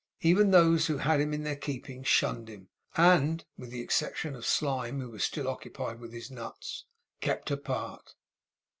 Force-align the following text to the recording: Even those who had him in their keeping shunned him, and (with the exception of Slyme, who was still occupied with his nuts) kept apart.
Even 0.21 0.49
those 0.49 0.87
who 0.87 0.97
had 0.97 1.19
him 1.21 1.31
in 1.31 1.43
their 1.43 1.55
keeping 1.55 2.01
shunned 2.03 2.47
him, 2.49 2.69
and 2.97 3.45
(with 3.55 3.69
the 3.69 3.81
exception 3.81 4.33
of 4.33 4.47
Slyme, 4.47 4.99
who 4.99 5.11
was 5.11 5.23
still 5.23 5.47
occupied 5.47 5.99
with 5.99 6.11
his 6.11 6.31
nuts) 6.31 6.85
kept 7.19 7.51
apart. 7.51 8.15